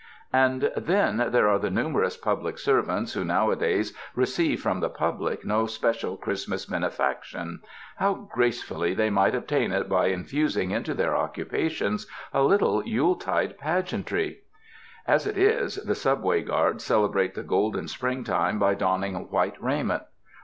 And 0.33 0.71
then 0.75 1.27
there 1.29 1.47
are 1.47 1.59
the 1.59 1.69
numerous 1.69 2.17
public 2.17 2.57
servants 2.57 3.15
ART 3.15 3.21
OF 3.21 3.27
CHRISTMAS 3.27 3.35
GIVING 3.53 3.67
who 3.67 3.71
nowadays 3.71 3.97
receive 4.15 4.59
from 4.59 4.79
the 4.79 4.89
public 4.89 5.45
no 5.45 5.67
special 5.67 6.17
Christmas 6.17 6.65
benefaction— 6.65 7.59
How 7.97 8.15
gracefully 8.33 8.95
they 8.95 9.11
might 9.11 9.35
obtain 9.35 9.71
it 9.71 9.87
by 9.87 10.07
infusing 10.07 10.71
into 10.71 10.95
their 10.95 11.15
occupations 11.15 12.07
a 12.33 12.41
little 12.41 12.83
Yuletide 12.83 13.59
pageantry! 13.59 14.39
As 15.05 15.27
it 15.27 15.37
is, 15.37 15.75
the 15.75 15.93
subway 15.93 16.41
guards 16.41 16.83
celebrate 16.83 17.35
the 17.35 17.43
golden 17.43 17.87
springtime 17.87 18.57
by 18.57 18.73
donning 18.73 19.29
white 19.29 19.61
raiment. 19.61 20.01